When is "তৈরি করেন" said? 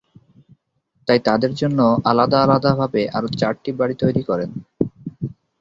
4.03-4.49